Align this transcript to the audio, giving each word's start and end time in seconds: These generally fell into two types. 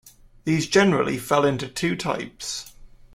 These 0.45 0.65
generally 0.65 1.19
fell 1.19 1.45
into 1.45 1.67
two 1.67 1.95
types. 1.95 2.73